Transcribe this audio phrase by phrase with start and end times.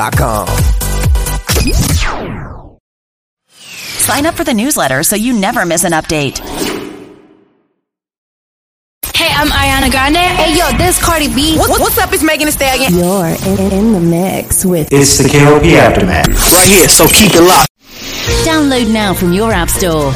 [0.00, 0.48] morninginspirationalradioshow.com.
[3.48, 6.38] Sign up for the newsletter so you never miss an update.
[9.14, 10.16] Hey, I'm Ariana Grande.
[10.16, 11.56] Hey, yo, this Cardi B.
[11.58, 12.12] What, what's up?
[12.12, 12.94] It's Megan Thee Stallion.
[12.94, 14.88] You're in, in the mix with.
[14.92, 16.28] It's the KLP Aftermath.
[16.28, 17.68] Right here, so keep it locked.
[18.46, 20.12] Download now from your App Store.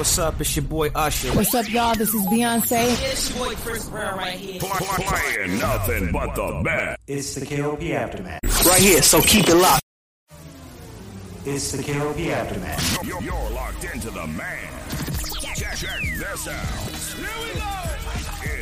[0.00, 0.40] What's up?
[0.40, 1.28] It's your boy Usher.
[1.34, 1.94] What's up, y'all?
[1.94, 3.12] This is Beyonce.
[3.12, 4.58] It's your boy Chris Brown right here.
[4.58, 6.98] Playing nothing but the best.
[7.06, 8.40] It's the KLP Aftermath.
[8.64, 9.82] Right here, so keep it locked.
[11.44, 13.06] It's the KLP Aftermath.
[13.06, 14.72] You're, you're locked into the man.
[15.54, 16.64] Check, check this out.
[17.18, 17.89] Here we go.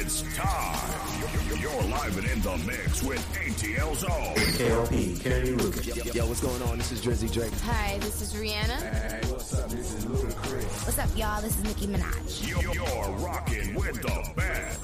[0.08, 1.60] It's time.
[1.60, 4.36] You're live and in the mix with ATL Zone.
[4.56, 5.86] KLP, Kennedy Lucas.
[5.86, 6.78] Yo, yo, what's going on?
[6.78, 7.52] This is Drizzy Drake.
[7.64, 8.80] Hi, this is Rihanna.
[8.90, 9.68] Hey, what's up?
[9.68, 10.86] This is Ludacris.
[10.86, 11.42] What's up, y'all?
[11.42, 12.48] This is Nicki Minaj.
[12.48, 14.80] You're, you're rocking with the best.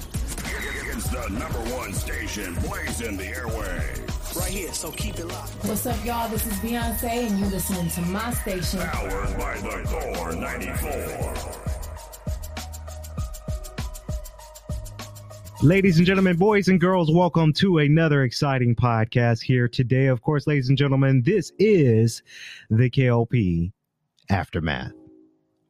[0.93, 4.39] It's the number one station blazing the airwaves.
[4.39, 5.53] Right here, so keep it locked.
[5.65, 6.29] What's up, y'all?
[6.29, 8.81] This is Beyonce, and you're listening to my station.
[8.81, 11.74] Powered by the Core 94.
[15.65, 20.09] Ladies and gentlemen, boys and girls, welcome to another exciting podcast here today.
[20.09, 22.23] Of course, ladies and gentlemen, this is
[22.69, 23.73] the KLP
[24.29, 24.93] Aftermath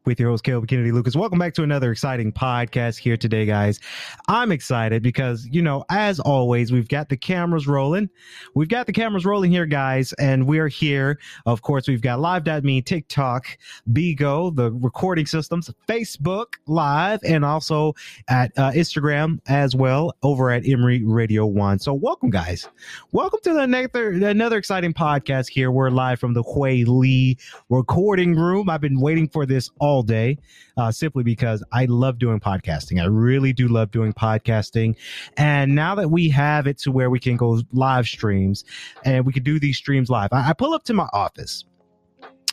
[0.06, 1.16] with your host, Caleb Kennedy Lucas.
[1.16, 3.80] Welcome back to another exciting podcast here today, guys.
[4.28, 8.10] I'm excited because, you know, as always, we've got the cameras rolling.
[8.54, 11.18] We've got the cameras rolling here, guys, and we're here.
[11.46, 13.46] Of course, we've got live.me, TikTok,
[13.92, 17.94] Bigo, the recording systems, Facebook Live, and also
[18.28, 21.78] at uh, Instagram as well over at Emory Radio One.
[21.78, 22.68] So, welcome, guys.
[23.12, 25.70] Welcome to the another, another exciting podcast here.
[25.70, 27.38] We're live from the Hui Lee
[27.70, 28.68] recording room.
[28.68, 30.36] I've been waiting for this all all day
[30.76, 33.00] uh, simply because I love doing podcasting.
[33.00, 34.96] I really do love doing podcasting.
[35.36, 38.64] And now that we have it to where we can go live streams
[39.04, 41.64] and we can do these streams live, I, I pull up to my office.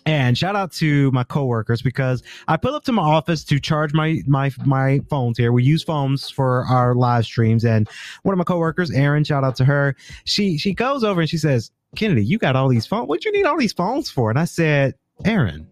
[0.05, 3.93] And shout out to my coworkers because I pull up to my office to charge
[3.93, 5.51] my my my phones here.
[5.51, 7.87] We use phones for our live streams, and
[8.23, 9.95] one of my coworkers, Erin, shout out to her.
[10.25, 13.09] She she goes over and she says, "Kennedy, you got all these phones.
[13.09, 15.67] What you need all these phones for?" And I said, "Erin,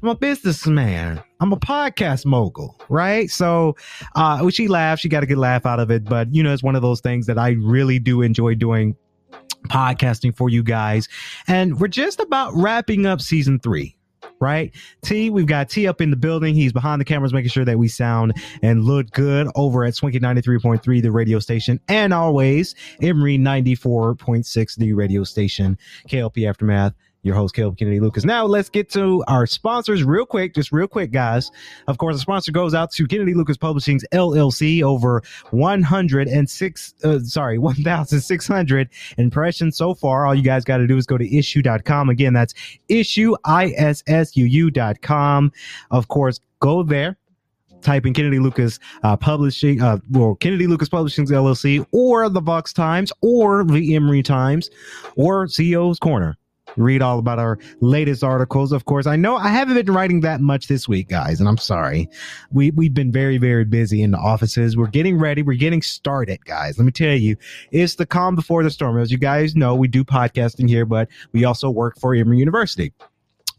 [0.00, 1.22] I'm a businessman.
[1.40, 3.30] I'm a podcast mogul, right?
[3.30, 3.76] So,
[4.14, 6.04] uh, when she laughed, she got a good laugh out of it.
[6.04, 8.96] But you know, it's one of those things that I really do enjoy doing
[9.68, 11.08] podcasting for you guys.
[11.46, 13.96] And we're just about wrapping up season three.
[14.40, 15.30] Right, T.
[15.30, 16.56] We've got T up in the building.
[16.56, 20.18] He's behind the cameras, making sure that we sound and look good over at Swinky
[20.18, 25.78] ninety three point three, the radio station, and always point six, the radio station.
[26.08, 28.24] KLP Aftermath your host, Caleb Kennedy Lucas.
[28.24, 31.50] Now let's get to our sponsors real quick, just real quick, guys.
[31.86, 37.58] Of course, the sponsor goes out to Kennedy Lucas Publishing's LLC, over 106, uh, sorry,
[37.58, 38.88] 1,600
[39.18, 40.26] impressions so far.
[40.26, 42.08] All you guys got to do is go to issuu.com.
[42.08, 42.54] Again, that's
[42.88, 45.52] issue, I-S-S-U-U.com.
[45.90, 47.16] Of course, go there
[47.82, 52.72] type in Kennedy Lucas uh, Publishing, uh, well, Kennedy Lucas Publishing's LLC, or the Vox
[52.72, 54.70] Times, or the Emory Times,
[55.16, 56.38] or CEO's Corner
[56.76, 58.72] read all about our latest articles.
[58.72, 61.58] Of course, I know I haven't been writing that much this week, guys, and I'm
[61.58, 62.08] sorry.
[62.50, 64.76] We we've been very very busy in the offices.
[64.76, 65.42] We're getting ready.
[65.42, 66.78] We're getting started, guys.
[66.78, 67.36] Let me tell you,
[67.70, 68.98] it's the calm before the storm.
[68.98, 72.92] As you guys know, we do podcasting here, but we also work for Emory University.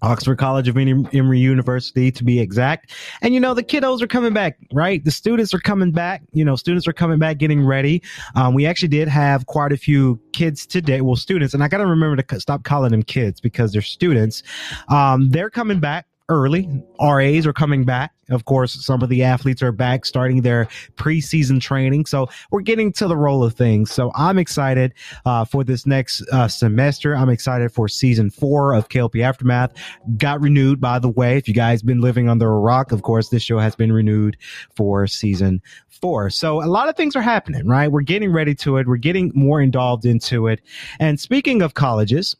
[0.04, 2.92] Oxford College of Emory University to be exact.
[3.22, 5.04] And you know, the kiddos are coming back, right?
[5.04, 6.22] The students are coming back.
[6.34, 8.04] You know, students are coming back, getting ready.
[8.36, 11.02] Um, we actually did have quite a few kids today.
[11.02, 14.44] Well, students, and I got to remember to stop calling them kids because they're students.
[14.90, 16.70] Um, they're coming back early.
[17.02, 18.13] RAs are coming back.
[18.30, 22.06] Of course, some of the athletes are back starting their preseason training.
[22.06, 23.92] So we're getting to the roll of things.
[23.92, 24.94] So I'm excited
[25.26, 27.16] uh, for this next uh, semester.
[27.16, 29.74] I'm excited for season four of KLP Aftermath.
[30.18, 31.38] Got renewed, by the way.
[31.38, 34.38] If you guys been living under a rock, of course, this show has been renewed
[34.76, 36.30] for season four.
[36.30, 37.92] So a lot of things are happening, right?
[37.92, 38.88] We're getting ready to it.
[38.88, 40.62] We're getting more involved into it.
[41.00, 42.36] And speaking of colleges,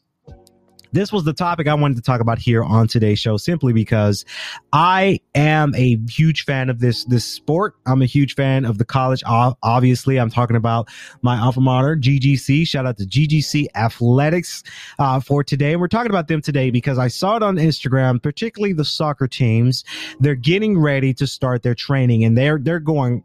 [0.94, 4.24] this was the topic I wanted to talk about here on today's show simply because
[4.72, 7.74] I am a huge fan of this this sport.
[7.84, 9.22] I'm a huge fan of the college.
[9.26, 10.88] Obviously, I'm talking about
[11.20, 12.66] my alma mater, GGC.
[12.66, 14.62] Shout out to GGC Athletics
[15.00, 15.74] uh, for today.
[15.74, 19.84] We're talking about them today because I saw it on Instagram, particularly the soccer teams.
[20.20, 23.24] They're getting ready to start their training, and they're they're going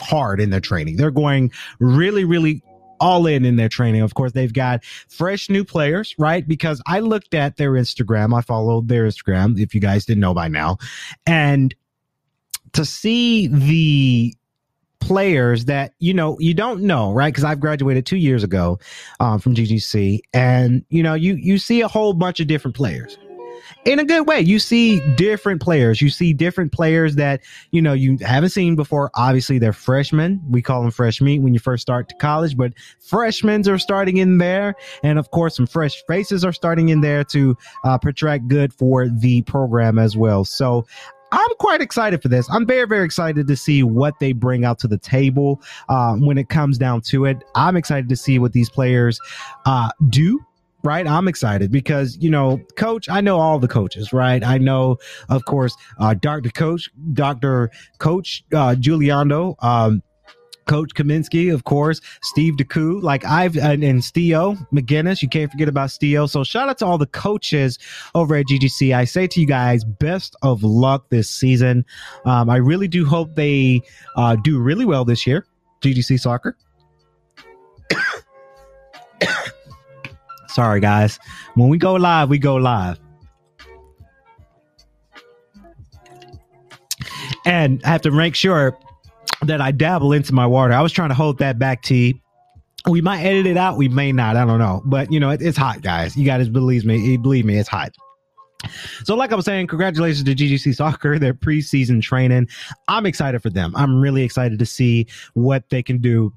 [0.00, 0.96] hard in their training.
[0.96, 1.50] They're going
[1.80, 2.62] really, really
[3.00, 4.02] all in in their training.
[4.02, 6.46] Of course, they've got fresh new players, right?
[6.46, 8.36] Because I looked at their Instagram.
[8.36, 10.78] I followed their Instagram, if you guys didn't know by now.
[11.26, 11.74] And
[12.72, 14.34] to see the
[15.00, 18.78] players that you know you don't know right because i've graduated two years ago
[19.20, 23.16] um, from ggc and you know you you see a whole bunch of different players
[23.88, 24.38] in a good way.
[24.38, 26.02] You see different players.
[26.02, 27.40] You see different players that,
[27.70, 29.10] you know, you haven't seen before.
[29.14, 30.42] Obviously, they're freshmen.
[30.50, 34.18] We call them fresh meat when you first start to college, but freshmen are starting
[34.18, 34.74] in there.
[35.02, 39.08] And of course, some fresh faces are starting in there to uh, portray good for
[39.08, 40.44] the program as well.
[40.44, 40.86] So
[41.32, 42.46] I'm quite excited for this.
[42.50, 46.36] I'm very, very excited to see what they bring out to the table uh, when
[46.36, 47.42] it comes down to it.
[47.54, 49.18] I'm excited to see what these players
[49.64, 50.40] uh, do
[50.82, 51.06] right?
[51.06, 54.42] I'm excited because, you know, coach, I know all the coaches, right?
[54.44, 54.98] I know,
[55.28, 56.50] of course, uh, Dr.
[56.50, 57.70] Coach, Dr.
[57.98, 60.02] Coach uh, Giuliano, um,
[60.68, 65.22] Coach Kaminsky, of course, Steve DeCou, like I've and, and Steo McGinnis.
[65.22, 66.28] You can't forget about Steo.
[66.28, 67.78] So shout out to all the coaches
[68.14, 68.94] over at GGC.
[68.94, 71.86] I say to you guys, best of luck this season.
[72.26, 73.80] Um, I really do hope they
[74.14, 75.46] uh, do really well this year.
[75.80, 76.56] GGC soccer.
[80.58, 81.20] Sorry, guys.
[81.54, 82.98] When we go live, we go live.
[87.46, 88.76] And I have to make sure
[89.42, 90.72] that I dabble into my water.
[90.72, 92.20] I was trying to hold that back, T.
[92.88, 93.76] We might edit it out.
[93.76, 94.34] We may not.
[94.34, 94.82] I don't know.
[94.84, 96.16] But, you know, it, it's hot, guys.
[96.16, 97.16] You guys believe me.
[97.16, 97.94] Believe me, it's hot.
[99.04, 102.48] So, like I was saying, congratulations to GGC Soccer, their preseason training.
[102.88, 103.76] I'm excited for them.
[103.76, 106.32] I'm really excited to see what they can do.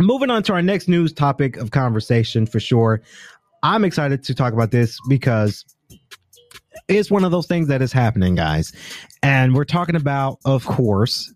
[0.00, 3.02] Moving on to our next news topic of conversation for sure.
[3.62, 5.64] I'm excited to talk about this because
[6.88, 8.72] it's one of those things that is happening, guys.
[9.22, 11.32] And we're talking about, of course,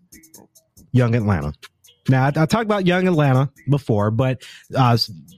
[0.93, 1.53] Young Atlanta.
[2.09, 4.43] Now, I, I talked about Young Atlanta before, but
[4.77, 4.97] uh,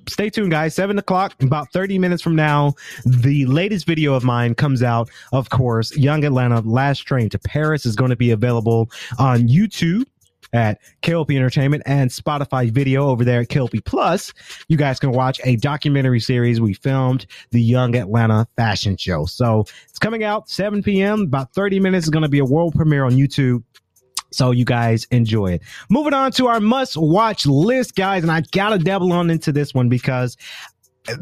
[0.08, 0.74] stay tuned, guys.
[0.74, 5.10] Seven o'clock, about 30 minutes from now, the latest video of mine comes out.
[5.32, 10.04] Of course, Young Atlanta Last Train to Paris is going to be available on YouTube
[10.54, 14.32] at KLP Entertainment and Spotify video over there at KLP Plus.
[14.68, 19.26] You guys can watch a documentary series we filmed, the Young Atlanta Fashion Show.
[19.26, 21.22] So it's coming out 7 p.m.
[21.22, 23.62] About 30 minutes is going to be a world premiere on YouTube.
[24.30, 25.62] So you guys enjoy it.
[25.90, 28.22] Moving on to our must watch list, guys.
[28.22, 30.36] And I gotta dabble on into this one because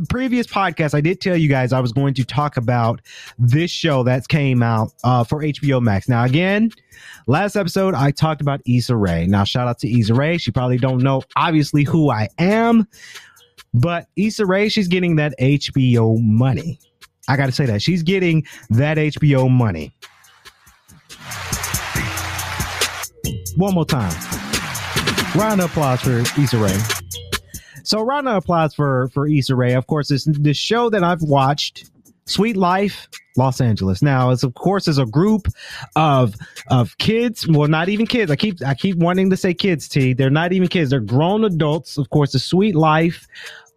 [0.08, 3.00] previous podcast, I did tell you guys I was going to talk about
[3.38, 6.08] this show that came out uh, for HBO Max.
[6.08, 6.70] Now, again,
[7.26, 9.26] last episode I talked about Issa Rae.
[9.26, 10.38] Now, shout out to Issa Rae.
[10.38, 12.86] She probably don't know obviously who I am,
[13.74, 16.78] but Issa Rae, she's getting that HBO money.
[17.28, 19.92] I got to say that she's getting that HBO money.
[23.56, 24.12] One more time.
[25.34, 27.01] Round of applause for Issa Rae.
[27.84, 29.74] So of applause for for Issa Rae.
[29.74, 31.90] Of course, this the show that I've watched,
[32.26, 34.02] Sweet Life, Los Angeles.
[34.02, 35.48] Now, it's of course is a group
[35.96, 36.34] of
[36.68, 37.46] of kids.
[37.48, 38.30] Well, not even kids.
[38.30, 39.88] I keep I keep wanting to say kids.
[39.88, 40.12] T.
[40.12, 40.90] They're not even kids.
[40.90, 41.98] They're grown adults.
[41.98, 43.26] Of course, the Sweet Life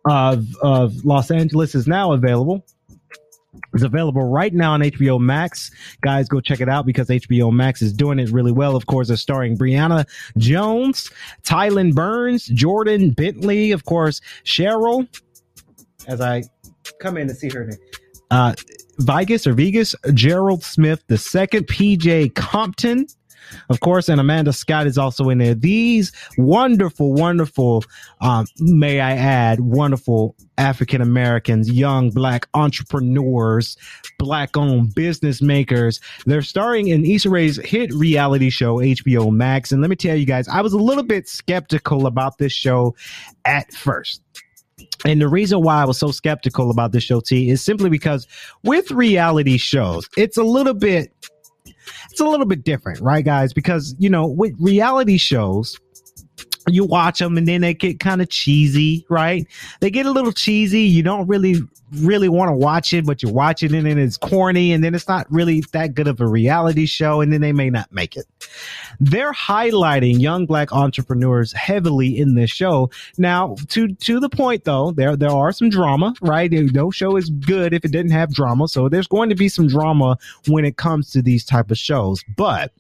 [0.08, 2.66] of of Los Angeles is now available.
[3.74, 5.72] It's available right now on HBO Max.
[6.02, 8.76] Guys, go check it out because HBO Max is doing it really well.
[8.76, 10.06] Of course, it's starring Brianna
[10.38, 11.12] Jones,
[11.44, 15.08] Tylen Burns, Jordan Bentley, of course, Cheryl.
[16.08, 16.44] As I
[17.00, 17.80] come in to see her name.
[18.32, 18.54] Uh,
[19.00, 23.08] Vigus or Vegas, Gerald Smith the second, PJ Compton,
[23.70, 25.56] of course, and Amanda Scott is also in there.
[25.56, 27.84] These wonderful, wonderful,
[28.22, 33.78] um, may I add, wonderful African Americans, young black entrepreneurs,
[34.18, 36.00] black owned business makers.
[36.26, 39.72] They're starring in Issa Rae's hit reality show, HBO Max.
[39.72, 42.96] And let me tell you guys, I was a little bit skeptical about this show
[43.44, 44.22] at first.
[45.06, 48.28] And the reason why I was so skeptical about this show, T, is simply because
[48.64, 51.14] with reality shows, it's a little bit
[52.12, 53.54] it's a little bit different, right, guys?
[53.54, 55.80] Because, you know, with reality shows,
[56.68, 59.48] you watch them and then they get kind of cheesy, right?
[59.82, 60.82] They get a little cheesy.
[60.82, 61.62] You don't really,
[61.94, 65.08] really want to watch it, but you watch it and it's corny and then it's
[65.08, 68.26] not really that good of a reality show and then they may not make it.
[69.00, 72.90] They're highlighting young black entrepreneurs heavily in this show.
[73.18, 76.52] Now, to to the point though, there there are some drama, right?
[76.52, 78.68] No show is good if it didn't have drama.
[78.68, 80.18] So there's going to be some drama
[80.48, 82.24] when it comes to these type of shows.
[82.36, 82.72] But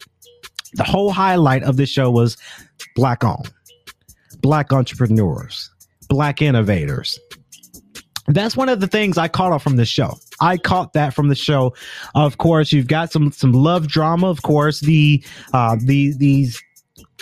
[0.73, 2.37] the whole highlight of the show was
[2.95, 3.51] black owned
[4.45, 5.71] black entrepreneurs,
[6.07, 7.19] black innovators.
[8.27, 10.19] That's one of the things I caught off from the show.
[10.39, 11.73] I caught that from the show.
[12.13, 14.29] Of course, you've got some some love drama.
[14.29, 16.61] Of course, the uh, the these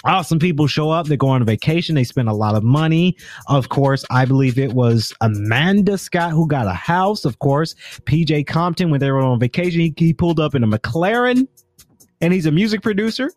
[0.03, 1.07] awesome people show up.
[1.07, 1.95] They go on vacation.
[1.95, 3.15] They spend a lot of money.
[3.47, 7.23] Of course, I believe it was Amanda Scott who got a house.
[7.23, 10.67] Of course, PJ Compton when they were on vacation, he, he pulled up in a
[10.67, 11.47] McLaren,
[12.19, 13.31] and he's a music producer.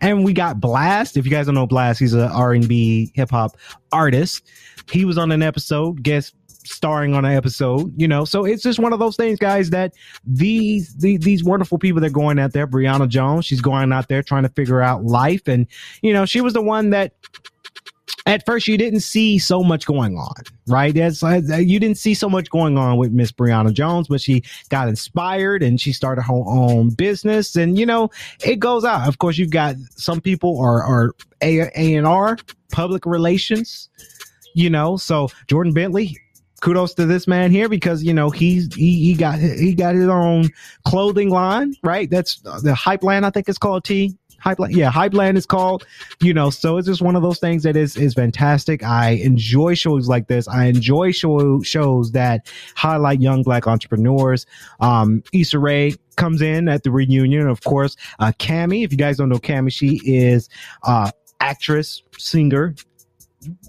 [0.00, 1.16] And we got Blast.
[1.16, 3.56] If you guys don't know Blast, he's a R&B hip hop
[3.92, 4.46] artist.
[4.90, 6.34] He was on an episode, guest
[6.66, 8.24] starring on an episode, you know.
[8.24, 9.92] So it's just one of those things, guys, that
[10.24, 14.08] these these, these wonderful people that are going out there, Brianna Jones, she's going out
[14.08, 15.46] there trying to figure out life.
[15.46, 15.66] And,
[16.02, 17.12] you know, she was the one that
[18.26, 20.34] at first you didn't see so much going on,
[20.66, 20.94] right?
[20.94, 24.42] That's uh, you didn't see so much going on with Miss Brianna Jones, but she
[24.68, 28.10] got inspired and she started her own business, and you know
[28.44, 29.06] it goes out.
[29.08, 32.38] Of course, you've got some people are are A and R
[32.72, 33.88] public relations,
[34.54, 34.96] you know.
[34.96, 36.18] So Jordan Bentley,
[36.60, 40.08] kudos to this man here because you know he's he, he got he got his
[40.08, 40.48] own
[40.86, 42.08] clothing line, right?
[42.08, 45.86] That's the hype line, I think it's called T Hypeland, yeah, Hypeland is called.
[46.20, 48.82] You know, so it's just one of those things that is is fantastic.
[48.82, 50.46] I enjoy shows like this.
[50.48, 54.46] I enjoy show, shows that highlight young black entrepreneurs.
[54.80, 57.96] Um, Issa Rae comes in at the reunion, of course.
[58.18, 60.48] Uh, Kamie, if you guys don't know Kamie, she is
[60.82, 61.10] uh
[61.40, 62.74] actress, singer,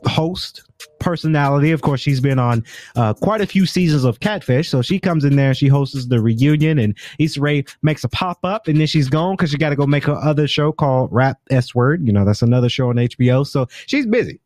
[0.05, 0.63] host,
[0.99, 1.71] personality.
[1.71, 2.63] Of course, she's been on
[2.95, 4.69] uh, quite a few seasons of Catfish.
[4.69, 8.39] So she comes in there, she hosts the reunion, and Issa Rae makes a pop
[8.43, 11.09] up, and then she's gone because she got to go make her other show called
[11.11, 12.05] Rap S Word.
[12.05, 13.45] You know, that's another show on HBO.
[13.45, 14.39] So she's busy.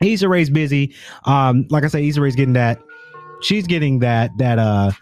[0.00, 0.94] Issa Rae's busy.
[1.24, 2.78] Um, like I said, Issa Rae's getting that.
[3.40, 4.92] She's getting that that uh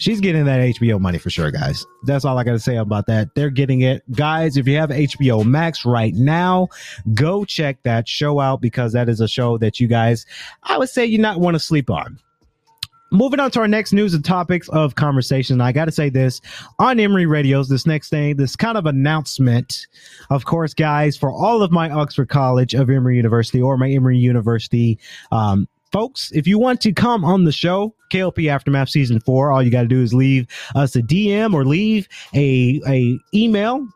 [0.00, 1.86] she's getting that HBO money for sure, guys.
[2.04, 3.28] That's all I got to say about that.
[3.36, 4.02] They're getting it.
[4.12, 6.68] Guys, if you have HBO Max right now,
[7.14, 10.26] go check that show out because that is a show that you guys,
[10.64, 12.18] I would say, you not want to sleep on.
[13.12, 15.60] Moving on to our next news and topics of conversation.
[15.60, 16.40] I got to say this
[16.78, 19.88] on Emory Radios, this next thing, this kind of announcement,
[20.30, 24.16] of course, guys, for all of my Oxford College of Emory University or my Emory
[24.16, 24.96] University
[25.32, 29.62] um, folks, if you want to come on the show, KLP Aftermath Season 4, all
[29.62, 33.86] you got to do is leave us a DM or leave a, a email.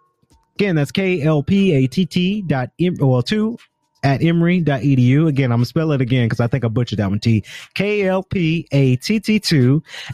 [0.57, 2.71] Again, that's KLPATT dot,
[3.01, 3.59] well, two
[4.05, 5.27] at emory.edu.
[5.27, 7.19] Again, I'm going to spell it again because I think I butchered that one.
[7.19, 7.43] T
[7.75, 8.23] K-L-P-A-T-T-2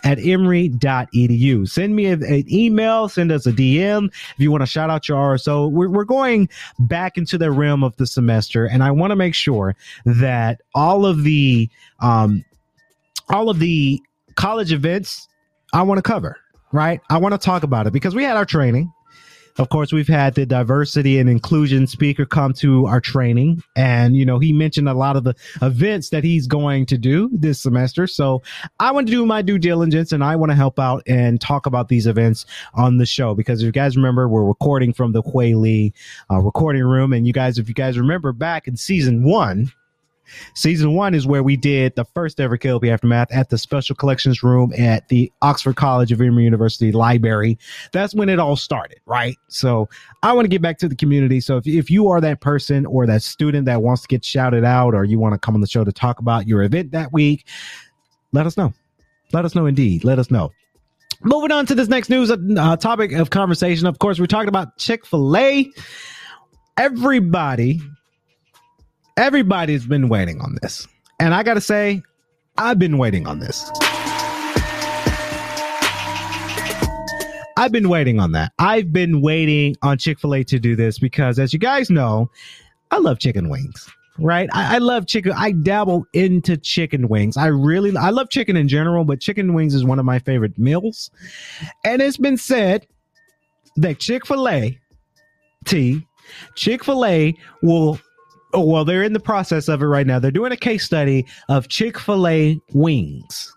[0.05, 1.69] at emory.edu.
[1.69, 5.19] Send me an email, send us a DM if you want to shout out your
[5.19, 5.71] RSO.
[5.71, 9.35] We're, we're going back into the realm of the semester, and I want to make
[9.35, 11.69] sure that all of the,
[12.01, 12.45] um,
[13.29, 14.01] all of the
[14.37, 15.29] college events
[15.73, 16.39] I want to cover,
[16.73, 17.01] right?
[17.11, 18.93] I want to talk about it because we had our training
[19.61, 24.25] of course, we've had the diversity and inclusion speaker come to our training, and you
[24.25, 28.07] know he mentioned a lot of the events that he's going to do this semester.
[28.07, 28.43] So
[28.79, 31.67] I want to do my due diligence, and I want to help out and talk
[31.67, 33.35] about these events on the show.
[33.35, 35.93] Because if you guys remember, we're recording from the Huey Lee
[36.31, 39.71] uh, recording room, and you guys, if you guys remember back in season one,
[40.55, 44.43] Season one is where we did the first ever KLP Aftermath at the Special Collections
[44.43, 47.59] Room at the Oxford College of Emory University Library.
[47.93, 49.37] That's when it all started, right?
[49.49, 49.89] So
[50.23, 51.41] I want to get back to the community.
[51.41, 54.65] So if, if you are that person or that student that wants to get shouted
[54.65, 57.13] out or you want to come on the show to talk about your event that
[57.13, 57.47] week,
[58.33, 58.73] let us know.
[59.33, 60.05] Let us know indeed.
[60.05, 60.53] Let us know.
[61.23, 63.87] Moving on to this next news uh, topic of conversation.
[63.87, 65.71] Of course, we're talking about Chick fil A.
[66.79, 67.81] Everybody
[69.21, 70.89] Everybody's been waiting on this.
[71.19, 72.03] And I got to say,
[72.57, 73.71] I've been waiting on this.
[77.59, 78.53] I've been waiting on that.
[78.59, 82.31] I've been waiting on Chick fil A to do this because, as you guys know,
[82.91, 84.49] I love chicken wings, right?
[84.55, 85.33] I, I, love chicken.
[85.37, 87.37] I dabble into chicken wings.
[87.37, 90.59] I really, I love chicken in general, but chicken wings is one of my favorite
[90.59, 91.11] meals.
[91.85, 92.87] And it's been said
[93.77, 94.79] that Chick fil A,
[95.67, 96.07] T,
[96.55, 98.01] Chick fil A will
[98.53, 100.19] Oh, well, they're in the process of it right now.
[100.19, 103.55] They're doing a case study of Chick fil A wings.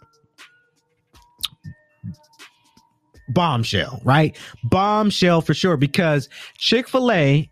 [3.29, 4.37] Bombshell, right?
[4.65, 7.49] Bombshell for sure, because Chick fil A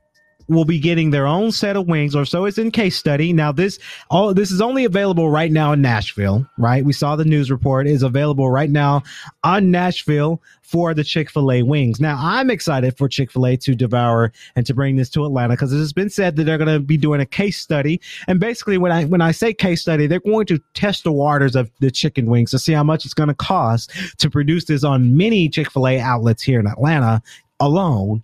[0.52, 3.32] will be getting their own set of wings, or so it's in case study.
[3.34, 3.80] Now, this
[4.10, 6.84] all this is only available right now in Nashville, right?
[6.84, 9.04] We saw the news report is available right now
[9.44, 12.00] on Nashville for the Chick fil A wings.
[12.00, 15.54] Now, I'm excited for Chick fil A to devour and to bring this to Atlanta
[15.54, 18.02] because it has been said that they're going to be doing a case study.
[18.28, 21.56] And basically, when I when I say case study, they're going to test the waters
[21.56, 24.84] of the chicken wings to see how much it's going to cost to produce this
[24.84, 27.22] on many Chick fil A outlets here in Atlanta
[27.62, 28.24] alone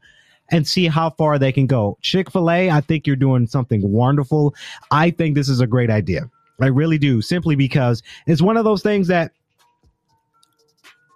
[0.52, 1.98] and see how far they can go.
[2.02, 4.56] Chick fil A, I think you're doing something wonderful.
[4.92, 6.30] I think this is a great idea.
[6.60, 9.32] I really do, simply because it's one of those things that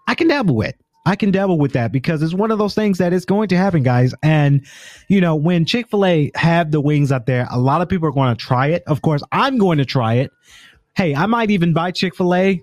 [0.08, 0.76] I can dabble with.
[1.06, 3.58] I can dabble with that because it's one of those things that is going to
[3.58, 4.14] happen, guys.
[4.22, 4.64] And,
[5.08, 8.08] you know, when Chick fil A have the wings out there, a lot of people
[8.08, 8.84] are going to try it.
[8.86, 10.32] Of course, I'm going to try it.
[10.96, 12.62] Hey, I might even buy Chick fil A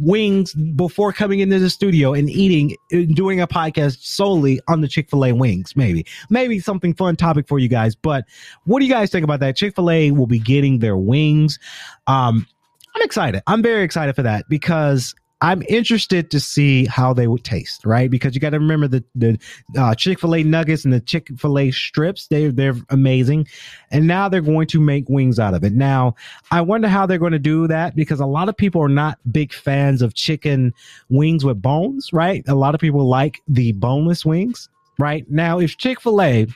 [0.00, 2.76] wings before coming into the studio and eating,
[3.14, 5.76] doing a podcast solely on the Chick fil A wings.
[5.76, 7.94] Maybe, maybe something fun topic for you guys.
[7.94, 8.24] But
[8.64, 9.56] what do you guys think about that?
[9.56, 11.58] Chick fil A will be getting their wings.
[12.06, 12.46] Um,
[12.94, 13.42] I'm excited.
[13.46, 18.10] I'm very excited for that because I'm interested to see how they would taste, right?
[18.10, 19.38] Because you got to remember the the
[19.76, 22.26] uh, Chick Fil A nuggets and the Chick Fil A strips.
[22.26, 23.46] They they're amazing,
[23.92, 25.72] and now they're going to make wings out of it.
[25.72, 26.16] Now,
[26.50, 29.18] I wonder how they're going to do that because a lot of people are not
[29.30, 30.74] big fans of chicken
[31.08, 32.42] wings with bones, right?
[32.48, 34.68] A lot of people like the boneless wings,
[34.98, 35.24] right?
[35.30, 36.46] Now, if Chick Fil A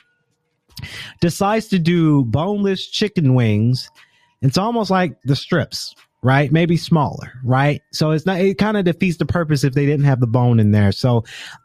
[1.21, 3.89] decides to do boneless chicken wings,
[4.41, 6.51] it's almost like the strips, right?
[6.51, 7.81] Maybe smaller, right?
[7.91, 10.59] So it's not, it kind of defeats the purpose if they didn't have the bone
[10.59, 10.91] in there.
[10.91, 11.23] So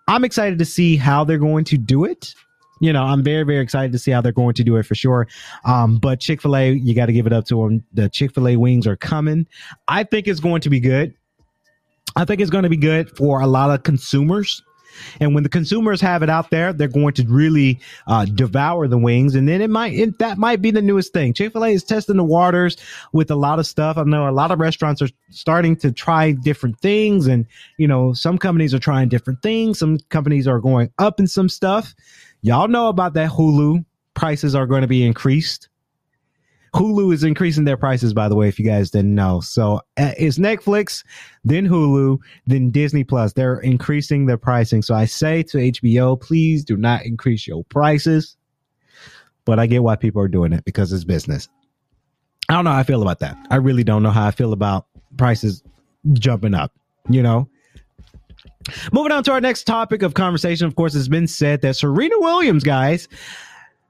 [0.09, 2.35] I'm excited to see how they're going to do it.
[2.81, 4.95] You know, I'm very, very excited to see how they're going to do it for
[4.95, 5.27] sure.
[5.65, 7.85] Um, but Chick fil A, you got to give it up to them.
[7.93, 9.47] The Chick fil A wings are coming.
[9.89, 11.15] I think it's going to be good.
[12.17, 14.63] I think it's going to be good for a lot of consumers.
[15.21, 18.99] And when the consumers have it out there, they're going to really uh, devour the
[18.99, 19.35] wings.
[19.35, 21.35] And then it might, it, that might be the newest thing.
[21.35, 22.77] Chick fil A is testing the waters
[23.13, 23.97] with a lot of stuff.
[23.97, 27.27] I know a lot of restaurants are starting to try different things.
[27.27, 29.79] And, you know, some companies are trying different things.
[29.79, 31.95] Some companies are going up in some stuff.
[32.43, 35.69] Y'all know about that Hulu prices are going to be increased.
[36.75, 39.41] Hulu is increasing their prices, by the way, if you guys didn't know.
[39.41, 41.05] So uh, it's Netflix,
[41.45, 43.33] then Hulu, then Disney Plus.
[43.33, 44.83] They're increasing their pricing.
[44.83, 48.37] So I say to HBO, please do not increase your prices.
[49.45, 51.49] But I get why people are doing it because it's business.
[52.51, 53.37] I don't know how I feel about that.
[53.51, 55.63] I really don't know how I feel about prices
[56.13, 56.73] jumping up,
[57.09, 57.49] you know?
[58.93, 62.15] Moving on to our next topic of conversation, of course, it's been said that Serena
[62.19, 63.09] Williams, guys,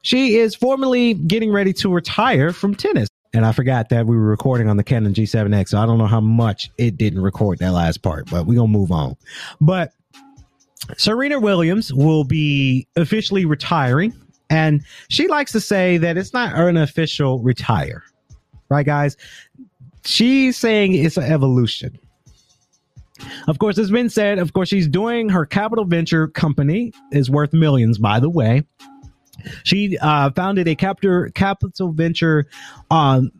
[0.02, 3.08] she is formally getting ready to retire from tennis.
[3.34, 5.68] And I forgot that we were recording on the Canon G7X.
[5.68, 8.72] So I don't know how much it didn't record that last part, but we're going
[8.72, 9.16] to move on.
[9.60, 9.92] But
[10.96, 14.14] Serena Williams will be officially retiring.
[14.50, 18.02] And she likes to say that it's not an official retire.
[18.70, 19.16] Right, guys?
[20.04, 21.98] She's saying it's an evolution.
[23.46, 27.52] Of course, it's been said, of course, she's doing her capital venture company is worth
[27.52, 28.64] millions, by the way.
[29.64, 32.46] She uh, founded a capital capital venture
[32.90, 33.32] um,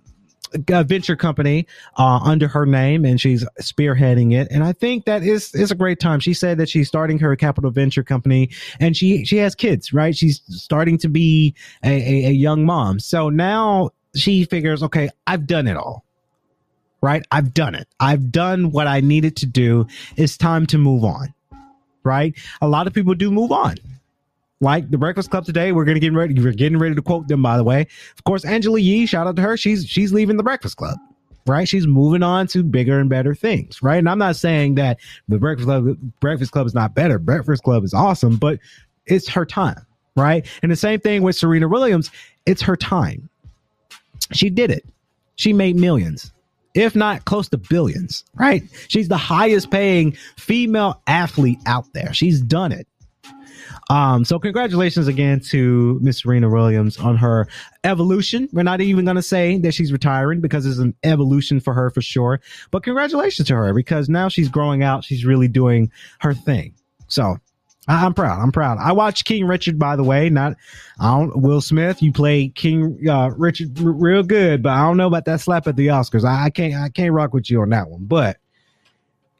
[0.68, 4.48] a venture company uh, under her name, and she's spearheading it.
[4.50, 6.20] And I think that is is a great time.
[6.20, 10.16] She said that she's starting her capital venture company, and she she has kids, right?
[10.16, 12.98] She's starting to be a, a, a young mom.
[12.98, 16.04] So now she figures, okay, I've done it all.
[17.00, 17.24] Right?
[17.30, 17.86] I've done it.
[18.00, 19.86] I've done what I needed to do.
[20.16, 21.32] It's time to move on.
[22.02, 22.34] Right?
[22.60, 23.76] A lot of people do move on
[24.60, 25.72] like the Breakfast Club today.
[25.72, 26.34] We're gonna get ready.
[26.34, 27.86] We're getting ready to quote them, by the way.
[28.16, 29.06] Of course, Angela Yee.
[29.06, 29.56] Shout out to her.
[29.56, 30.98] She's she's leaving the Breakfast Club.
[31.46, 33.82] Right, she's moving on to bigger and better things.
[33.82, 37.18] Right, and I'm not saying that the Breakfast Club Breakfast Club is not better.
[37.18, 38.58] Breakfast Club is awesome, but
[39.06, 39.86] it's her time.
[40.16, 42.10] Right, and the same thing with Serena Williams.
[42.44, 43.28] It's her time.
[44.32, 44.84] She did it.
[45.36, 46.32] She made millions
[46.74, 48.62] if not close to billions, right?
[48.88, 52.12] She's the highest paying female athlete out there.
[52.12, 52.86] She's done it.
[53.90, 57.46] Um, so congratulations again to Miss Serena Williams on her
[57.84, 58.48] evolution.
[58.52, 61.90] We're not even going to say that she's retiring because it's an evolution for her
[61.90, 62.40] for sure.
[62.70, 65.04] But congratulations to her because now she's growing out.
[65.04, 65.90] She's really doing
[66.20, 66.74] her thing.
[67.08, 67.38] So
[67.88, 68.40] I- I'm proud.
[68.40, 68.78] I'm proud.
[68.78, 70.28] I watched King Richard, by the way.
[70.28, 70.54] Not,
[71.00, 71.40] I don't.
[71.40, 75.24] Will Smith, you play King uh, Richard r- real good, but I don't know about
[75.24, 76.24] that slap at the Oscars.
[76.24, 76.74] I, I can't.
[76.74, 78.04] I can't rock with you on that one.
[78.04, 78.36] But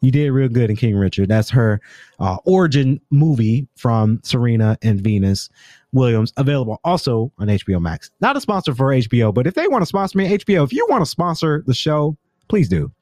[0.01, 1.29] you did real good in King Richard.
[1.29, 1.81] That's her
[2.21, 5.51] uh, origin movie from Serena and Venus
[5.93, 8.11] Williams, available also on HBO Max.
[8.21, 10.87] Not a sponsor for HBO, but if they want to sponsor me, HBO, if you
[10.89, 12.17] want to sponsor the show,
[12.49, 12.93] please do.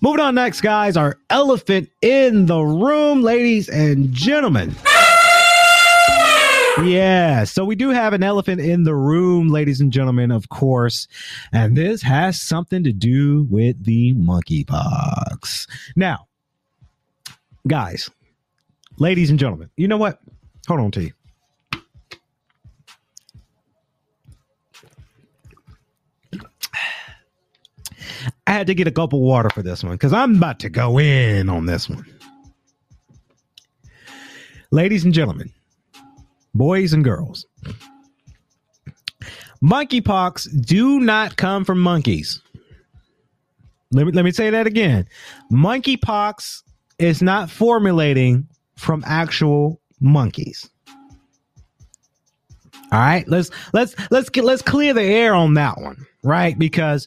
[0.00, 4.74] Moving on next, guys, our elephant in the room, ladies and gentlemen.
[6.84, 11.08] Yeah, so we do have an elephant in the room, ladies and gentlemen, of course,
[11.52, 15.68] and this has something to do with the monkeypox.
[15.96, 16.28] Now,
[17.66, 18.08] guys,
[18.98, 20.20] ladies and gentlemen, you know what?
[20.68, 21.12] Hold on to you.
[28.46, 30.68] I had to get a cup of water for this one because I'm about to
[30.68, 32.06] go in on this one.
[34.70, 35.52] Ladies and gentlemen,
[36.54, 37.46] boys and girls,
[39.62, 42.40] monkeypox do not come from monkeys.
[43.90, 45.06] Let me, let me say that again.
[45.50, 46.62] Monkeypox
[46.98, 50.68] is not formulating from actual monkeys.
[52.90, 56.58] All right, let's let's let's get let's clear the air on that one, right?
[56.58, 57.06] Because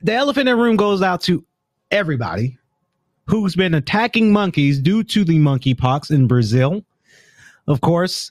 [0.00, 1.44] the elephant in the room goes out to
[1.90, 2.56] everybody
[3.26, 6.82] who's been attacking monkeys due to the monkeypox in Brazil.
[7.66, 8.30] Of course,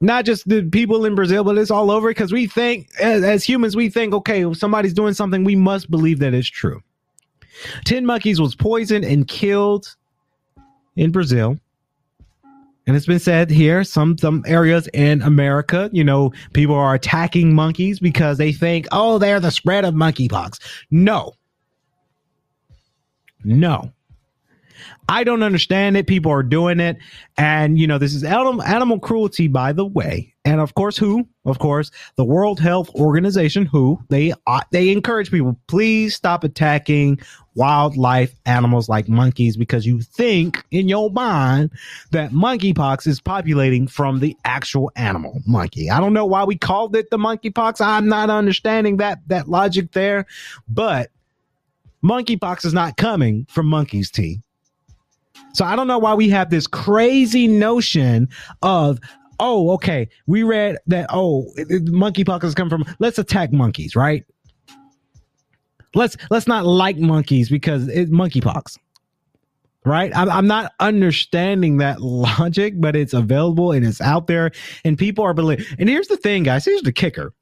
[0.00, 3.44] not just the people in Brazil, but it's all over because we think, as, as,
[3.44, 6.82] humans, we think, okay, somebody's doing something, we must believe that it's true.
[7.86, 9.96] 10 monkeys was poisoned and killed
[10.96, 11.58] in Brazil.
[12.86, 17.52] And it's been said here, some some areas in America, you know, people are attacking
[17.52, 20.60] monkeys because they think, oh, they're the spread of monkeypox.
[20.92, 21.32] No.
[23.42, 23.90] No.
[25.08, 26.06] I don't understand it.
[26.06, 26.96] People are doing it.
[27.36, 30.34] And, you know, this is animal, animal cruelty, by the way.
[30.44, 31.28] And of course, who?
[31.44, 37.20] Of course, the World Health Organization, who they uh, they encourage people, please stop attacking
[37.54, 41.70] wildlife animals like monkeys because you think in your mind
[42.10, 45.90] that monkeypox is populating from the actual animal monkey.
[45.90, 47.80] I don't know why we called it the monkeypox.
[47.80, 50.26] I'm not understanding that that logic there,
[50.68, 51.10] but
[52.04, 54.42] monkeypox is not coming from monkeys, T.
[55.52, 58.28] So I don't know why we have this crazy notion
[58.62, 59.00] of
[59.38, 64.24] oh, okay, we read that oh, monkeypox has come from let's attack monkeys, right?
[65.94, 68.78] Let's let's not like monkeys because it's monkeypox.
[69.84, 70.10] Right?
[70.16, 74.50] I'm, I'm not understanding that logic, but it's available and it's out there,
[74.84, 75.64] and people are believing.
[75.78, 76.64] And here's the thing, guys.
[76.64, 77.32] Here's the kicker.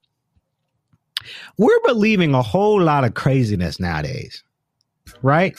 [1.57, 4.43] We're believing a whole lot of craziness nowadays,
[5.23, 5.57] right?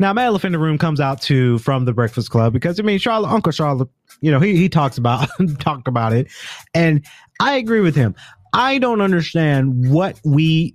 [0.00, 2.82] Now, my elephant in the room comes out to from the Breakfast Club because I
[2.82, 3.90] mean, Charlotte, Uncle Charlotte,
[4.22, 6.28] you know, he he talks about talk about it,
[6.74, 7.04] and
[7.38, 8.14] I agree with him.
[8.54, 10.74] I don't understand what we,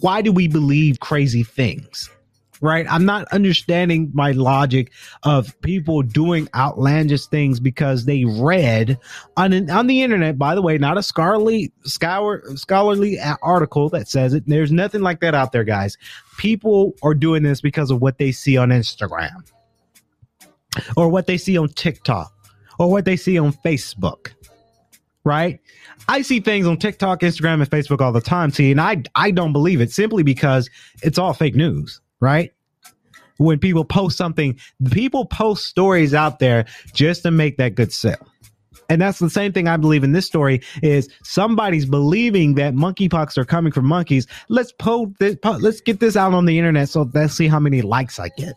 [0.00, 2.10] why do we believe crazy things?
[2.60, 2.86] Right?
[2.88, 4.92] I'm not understanding my logic
[5.22, 8.98] of people doing outlandish things because they read
[9.36, 10.38] on an, on the internet.
[10.38, 14.44] By the way, not a scholarly scholar, scholarly article that says it.
[14.46, 15.96] There's nothing like that out there, guys.
[16.36, 19.48] People are doing this because of what they see on Instagram,
[20.96, 22.32] or what they see on TikTok,
[22.78, 24.32] or what they see on Facebook.
[25.24, 25.60] Right?
[26.08, 29.30] I see things on TikTok, Instagram, and Facebook all the time, see, and I I
[29.30, 30.70] don't believe it simply because
[31.02, 32.52] it's all fake news right?
[33.38, 34.58] When people post something,
[34.90, 38.26] people post stories out there just to make that good sale.
[38.90, 43.36] And that's the same thing I believe in this story is somebody's believing that monkeypox
[43.36, 44.26] are coming from monkeys.
[44.48, 47.82] Let's post this, let's get this out on the internet so let's see how many
[47.82, 48.54] likes I get.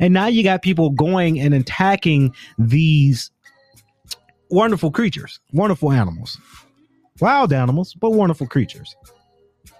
[0.00, 3.30] And now you got people going and attacking these
[4.50, 6.38] wonderful creatures, wonderful animals,
[7.20, 8.96] wild animals, but wonderful creatures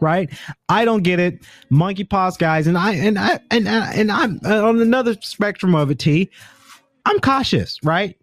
[0.01, 0.31] right?
[0.69, 1.43] I don't get it.
[1.71, 5.99] Monkeypox guys, and I and I and and I'm uh, on another spectrum of it.
[5.99, 6.31] T,
[7.05, 8.17] I'm cautious, right?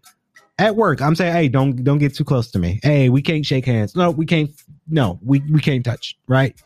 [0.58, 2.80] At work, I'm saying, hey, don't don't get too close to me.
[2.82, 3.94] Hey, we can't shake hands.
[3.94, 4.50] No, we can't.
[4.88, 6.16] No, we we can't touch.
[6.26, 6.60] Right?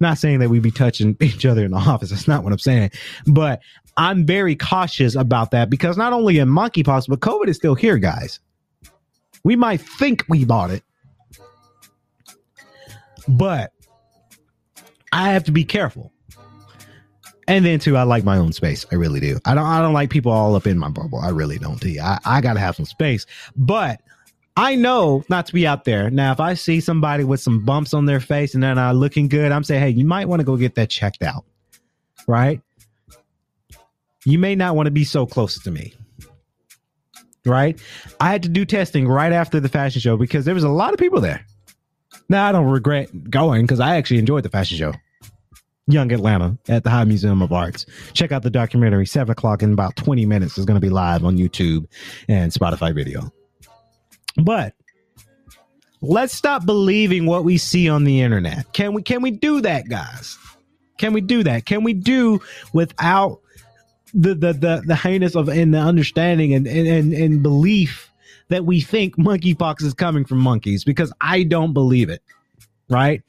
[0.00, 2.10] Not saying that we'd be touching each other in the office.
[2.10, 2.90] That's not what I'm saying.
[3.26, 3.60] But
[3.96, 7.98] I'm very cautious about that because not only in monkeypox, but COVID is still here,
[7.98, 8.38] guys.
[9.44, 10.82] We might think we bought it,
[13.28, 13.72] but
[15.12, 16.12] I have to be careful.
[17.46, 18.84] And then too, I like my own space.
[18.92, 19.40] I really do.
[19.46, 19.64] I don't.
[19.64, 21.18] I don't like people all up in my bubble.
[21.18, 21.80] I really don't.
[21.80, 21.96] Too.
[22.00, 23.24] I, I gotta have some space.
[23.56, 24.02] But
[24.54, 26.10] I know not to be out there.
[26.10, 29.28] Now, if I see somebody with some bumps on their face and they're not looking
[29.28, 31.44] good, I'm saying, hey, you might want to go get that checked out.
[32.26, 32.60] Right?
[34.24, 35.94] You may not want to be so close to me.
[37.46, 37.80] Right?
[38.20, 40.92] I had to do testing right after the fashion show because there was a lot
[40.92, 41.46] of people there.
[42.28, 44.92] Now I don't regret going because I actually enjoyed the fashion show.
[45.86, 47.86] Young Atlanta at the High Museum of Arts.
[48.12, 49.06] Check out the documentary.
[49.06, 51.86] Seven o'clock in about twenty minutes is going to be live on YouTube
[52.28, 53.32] and Spotify video.
[54.36, 54.74] But
[56.02, 58.70] let's stop believing what we see on the internet.
[58.74, 59.02] Can we?
[59.02, 60.36] Can we do that, guys?
[60.98, 61.64] Can we do that?
[61.64, 62.40] Can we do
[62.74, 63.40] without
[64.12, 68.07] the the the, the heinous of and the understanding and and and, and belief
[68.48, 72.22] that we think monkeypox is coming from monkeys because I don't believe it.
[72.88, 73.22] Right?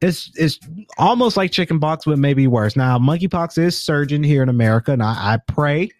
[0.00, 0.58] It's it's
[0.98, 2.76] almost like chickenpox, but maybe worse.
[2.76, 5.90] Now, monkeypox is surging here in America, and I, I pray,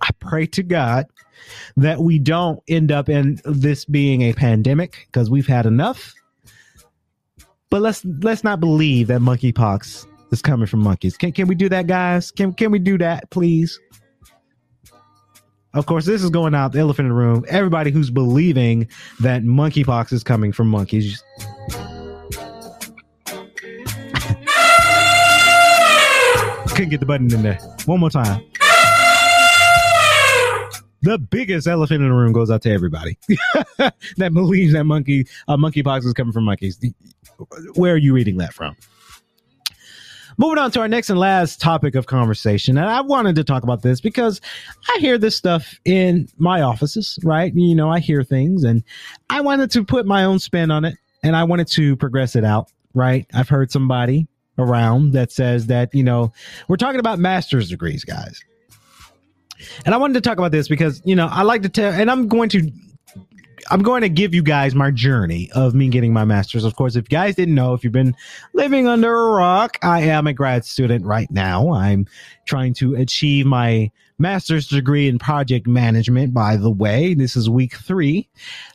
[0.00, 1.06] I pray to God
[1.76, 6.14] that we don't end up in this being a pandemic because we've had enough.
[7.70, 11.16] But let's let's not believe that monkeypox is coming from monkeys.
[11.16, 12.30] Can can we do that, guys?
[12.30, 13.78] Can can we do that, please?
[15.74, 17.44] Of course, this is going out the elephant in the room.
[17.48, 18.88] Everybody who's believing
[19.20, 21.22] that monkeypox is coming from monkeys.
[26.68, 27.58] Couldn't get the button in there.
[27.86, 28.44] One more time.
[31.02, 33.18] The biggest elephant in the room goes out to everybody
[34.18, 36.78] that believes that monkey uh, monkeypox is coming from monkeys.
[37.74, 38.76] Where are you reading that from?
[40.38, 42.78] Moving on to our next and last topic of conversation.
[42.78, 44.40] And I wanted to talk about this because
[44.88, 47.54] I hear this stuff in my offices, right?
[47.54, 48.82] You know, I hear things and
[49.30, 52.44] I wanted to put my own spin on it and I wanted to progress it
[52.44, 53.26] out, right?
[53.34, 54.26] I've heard somebody
[54.58, 56.32] around that says that, you know,
[56.68, 58.42] we're talking about master's degrees, guys.
[59.84, 62.10] And I wanted to talk about this because, you know, I like to tell, and
[62.10, 62.70] I'm going to
[63.70, 66.64] I'm going to give you guys my journey of me getting my master's.
[66.64, 68.14] Of course, if you guys didn't know, if you've been
[68.52, 71.72] living under a rock, I am a grad student right now.
[71.72, 72.06] I'm
[72.46, 76.34] trying to achieve my master's degree in project management.
[76.34, 78.28] By the way, this is week three.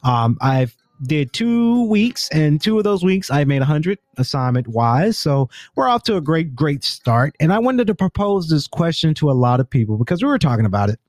[0.03, 4.67] Um, I've did two weeks and two of those weeks I made a hundred assignment
[4.67, 5.17] wise.
[5.17, 7.35] So we're off to a great, great start.
[7.39, 10.39] And I wanted to propose this question to a lot of people because we were
[10.39, 10.99] talking about it.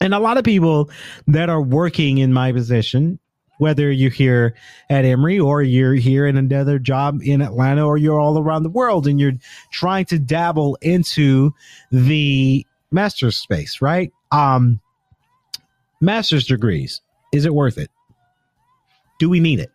[0.00, 0.90] And a lot of people
[1.26, 3.18] that are working in my position,
[3.58, 4.54] whether you're here
[4.90, 8.70] at Emory or you're here in another job in Atlanta or you're all around the
[8.70, 9.32] world and you're
[9.72, 11.52] trying to dabble into
[11.90, 14.12] the master's space, right?
[14.30, 14.80] Um,
[16.00, 17.00] master's degrees.
[17.32, 17.90] Is it worth it?
[19.18, 19.70] Do we need it?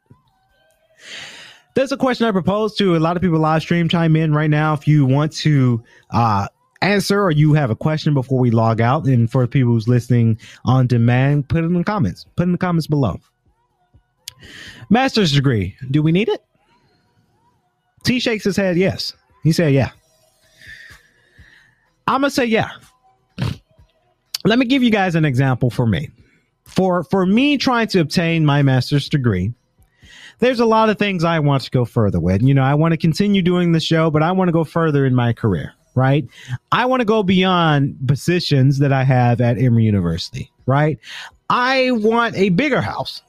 [1.73, 3.87] That's a question I propose to a lot of people live stream.
[3.87, 6.47] Chime in right now if you want to uh,
[6.81, 9.05] answer or you have a question before we log out.
[9.05, 12.25] And for people who's listening on demand, put it in the comments.
[12.35, 13.19] Put in the comments below.
[14.89, 15.75] Master's degree.
[15.91, 16.43] Do we need it?
[18.03, 18.77] T shakes his head.
[18.77, 19.13] Yes.
[19.43, 19.91] He said, yeah.
[22.07, 22.71] I'm gonna say yeah.
[24.43, 26.09] Let me give you guys an example for me.
[26.65, 29.53] For for me trying to obtain my master's degree,
[30.39, 32.41] there's a lot of things I want to go further with.
[32.41, 35.05] You know, I want to continue doing the show, but I want to go further
[35.05, 36.25] in my career, right?
[36.71, 40.99] I want to go beyond positions that I have at Emory University, right?
[41.49, 43.21] I want a bigger house.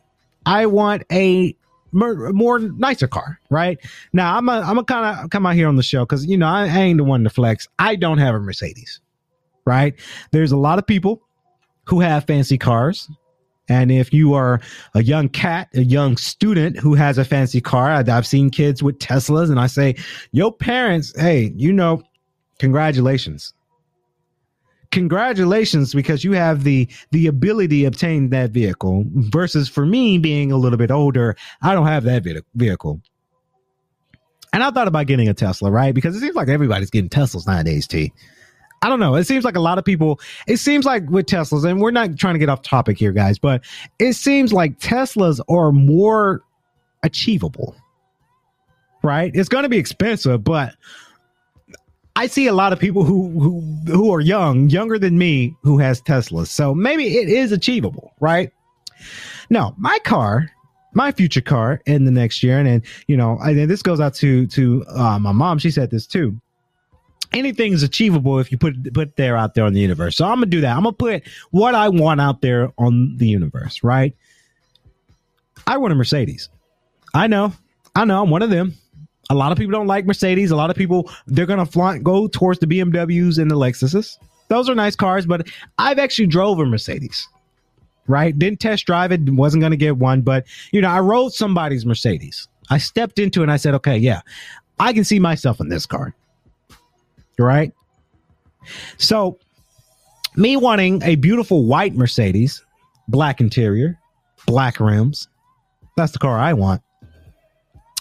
[0.46, 1.54] I want a
[1.92, 3.78] more, more nicer car, right?
[4.12, 6.36] Now I'm a, I'm a kind of come out here on the show because you
[6.36, 7.68] know I, I ain't the one to flex.
[7.78, 9.00] I don't have a Mercedes,
[9.64, 9.94] right?
[10.30, 11.22] There's a lot of people
[11.84, 13.08] who have fancy cars.
[13.68, 14.60] And if you are
[14.94, 18.98] a young cat, a young student who has a fancy car, I've seen kids with
[18.98, 19.94] Teslas, and I say,
[20.32, 22.02] your parents, hey, you know,
[22.62, 23.54] congratulations.
[24.92, 29.04] Congratulations, because you have the the ability to obtain that vehicle.
[29.14, 32.22] Versus for me being a little bit older, I don't have that
[32.54, 33.02] vehicle.
[34.52, 35.92] And I thought about getting a Tesla, right?
[35.92, 38.12] Because it seems like everybody's getting Teslas nowadays, T.
[38.80, 39.16] I don't know.
[39.16, 42.16] It seems like a lot of people, it seems like with Teslas, and we're not
[42.16, 43.64] trying to get off topic here, guys, but
[43.98, 46.42] it seems like Teslas are more
[47.02, 47.74] achievable,
[49.02, 49.32] right?
[49.34, 50.74] It's going to be expensive, but
[52.14, 55.78] I see a lot of people who, who, who are young, younger than me, who
[55.78, 56.48] has Teslas.
[56.48, 58.52] So maybe it is achievable, right?
[59.48, 60.50] Now, my car,
[60.94, 63.98] my future car in the next year, and, and you know, I, and this goes
[63.98, 65.58] out to, to uh, my mom.
[65.58, 66.38] She said this too
[67.34, 70.16] anything is achievable if you put put there out there on the universe.
[70.16, 70.76] So I'm gonna do that.
[70.76, 74.14] I'm gonna put what I want out there on the universe, right?
[75.66, 76.48] I want a Mercedes.
[77.14, 77.52] I know,
[77.94, 78.74] I know, I'm one of them.
[79.30, 80.50] A lot of people don't like Mercedes.
[80.50, 84.18] A lot of people they're gonna flaunt, go towards the BMWs and the Lexuses.
[84.48, 87.26] Those are nice cars, but I've actually drove a Mercedes.
[88.08, 88.36] Right?
[88.36, 92.48] Didn't test drive it, wasn't gonna get one, but you know, I rode somebody's Mercedes.
[92.70, 94.22] I stepped into it and I said, okay, yeah,
[94.78, 96.14] I can see myself in this car
[97.42, 97.72] right?
[98.96, 99.38] So,
[100.36, 102.64] me wanting a beautiful white Mercedes,
[103.08, 103.98] black interior,
[104.46, 105.28] black rims,
[105.96, 106.82] that's the car I want.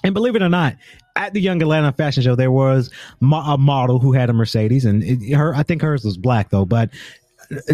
[0.04, 0.76] And believe it or not,
[1.16, 2.90] at the Young Atlanta Fashion Show, there was
[3.22, 6.66] a model who had a Mercedes, and it, her I think hers was black though.
[6.66, 6.90] But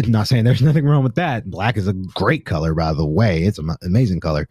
[0.06, 1.50] not saying there's nothing wrong with that.
[1.50, 3.42] Black is a great color, by the way.
[3.42, 4.48] It's an amazing color.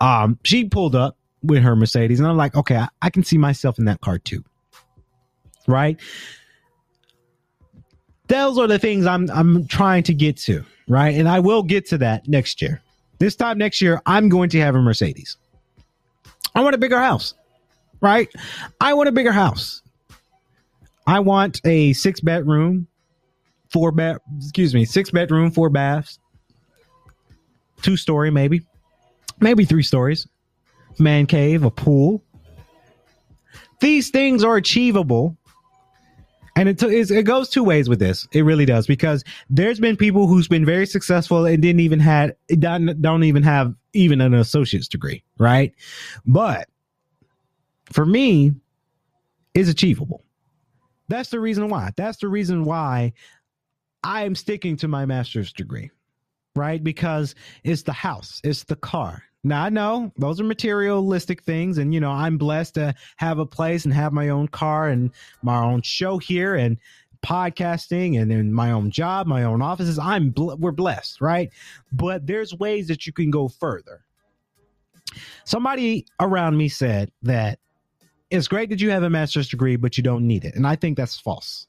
[0.00, 3.38] Um, she pulled up with her Mercedes, and I'm like, okay, I, I can see
[3.38, 4.44] myself in that car too.
[5.66, 5.98] Right?
[8.28, 10.64] those are the things I'm I'm trying to get to.
[10.88, 11.14] right?
[11.14, 12.82] And I will get to that next year.
[13.18, 15.36] This time next year, I'm going to have a Mercedes.
[16.54, 17.34] I want a bigger house,
[18.04, 18.28] right?
[18.80, 19.82] I want a bigger house.
[21.06, 22.86] I want a six bedroom,
[23.70, 26.18] four bed, excuse me, six bedroom, four baths,
[27.82, 28.60] two story, maybe,
[29.40, 30.28] maybe three stories,
[30.98, 32.22] man cave, a pool.
[33.80, 35.36] These things are achievable.
[36.56, 38.28] And it, it goes two ways with this.
[38.32, 42.36] It really does because there's been people who's been very successful and didn't even had
[42.60, 45.74] don't, don't even have even an associate's degree, right?
[46.24, 46.68] But
[47.92, 48.52] for me,
[49.54, 50.24] is achievable.
[51.08, 51.90] That's the reason why.
[51.96, 53.12] That's the reason why
[54.02, 55.90] I am sticking to my master's degree,
[56.56, 56.82] right?
[56.82, 61.92] Because it's the house, it's the car, now I know those are materialistic things, and
[61.92, 65.10] you know I'm blessed to have a place and have my own car and
[65.42, 66.78] my own show here and
[67.22, 69.98] podcasting and then my own job, my own offices.
[69.98, 71.50] I'm bl- we're blessed, right?
[71.92, 74.00] But there's ways that you can go further.
[75.44, 77.58] Somebody around me said that
[78.30, 80.76] it's great that you have a master's degree, but you don't need it, and I
[80.76, 81.66] think that's false.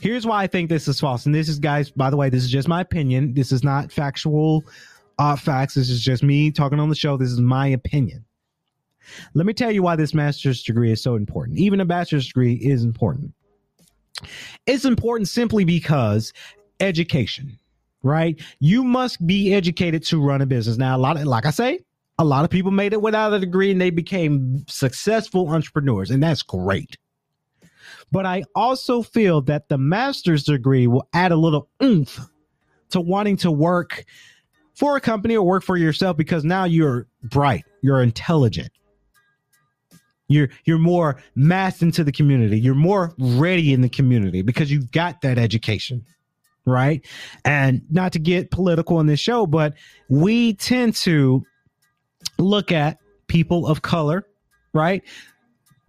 [0.00, 1.90] Here's why I think this is false, and this is guys.
[1.90, 3.34] By the way, this is just my opinion.
[3.34, 4.64] This is not factual
[5.18, 5.74] uh, facts.
[5.74, 7.16] This is just me talking on the show.
[7.16, 8.24] This is my opinion.
[9.34, 11.58] Let me tell you why this master's degree is so important.
[11.58, 13.32] Even a bachelor's degree is important.
[14.66, 16.32] It's important simply because
[16.80, 17.58] education,
[18.02, 18.40] right?
[18.60, 20.76] You must be educated to run a business.
[20.76, 21.80] Now, a lot of, like I say,
[22.18, 26.22] a lot of people made it without a degree and they became successful entrepreneurs, and
[26.22, 26.96] that's great.
[28.10, 32.18] But I also feel that the master's degree will add a little oomph
[32.90, 34.04] to wanting to work
[34.74, 38.70] for a company or work for yourself because now you're bright, you're intelligent.
[40.28, 42.60] You're you're more massed into the community.
[42.60, 46.04] You're more ready in the community because you've got that education.
[46.66, 47.06] Right?
[47.46, 49.72] And not to get political in this show, but
[50.10, 51.46] we tend to
[52.38, 54.26] look at people of color,
[54.72, 55.02] right?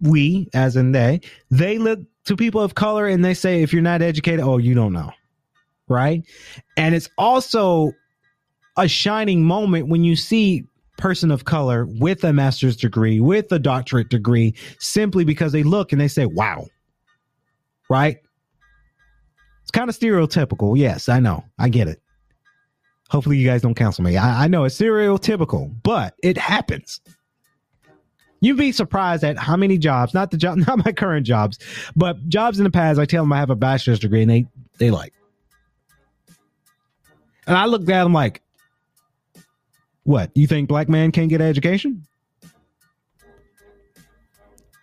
[0.00, 3.82] We, as in they, they look to people of color and they say, if you're
[3.82, 5.10] not educated, oh, you don't know.
[5.88, 6.22] Right.
[6.76, 7.92] And it's also
[8.76, 10.64] a shining moment when you see
[10.96, 15.92] person of color with a master's degree, with a doctorate degree, simply because they look
[15.92, 16.66] and they say, wow.
[17.88, 18.18] Right?
[19.62, 20.78] It's kind of stereotypical.
[20.78, 21.44] Yes, I know.
[21.58, 22.00] I get it.
[23.10, 24.16] Hopefully, you guys don't cancel me.
[24.16, 27.00] I, I know it's stereotypical, but it happens.
[28.40, 31.58] You'd be surprised at how many jobs, not the job, not my current jobs,
[31.96, 32.98] but jobs in the past.
[33.00, 34.46] I tell them I have a bachelor's degree, and they
[34.78, 35.12] they like,
[37.46, 38.42] and I look at them like,
[40.04, 40.30] what?
[40.34, 42.06] You think black man can't get education?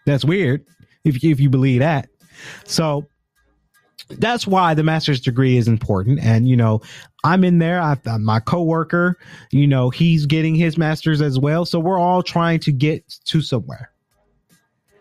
[0.05, 0.65] That's weird
[1.05, 2.09] if if you believe that.
[2.65, 3.07] So
[4.09, 6.19] that's why the master's degree is important.
[6.19, 6.81] And you know,
[7.23, 7.81] I'm in there.
[7.81, 9.17] I've my coworker.
[9.51, 11.65] You know, he's getting his master's as well.
[11.65, 13.91] So we're all trying to get to somewhere.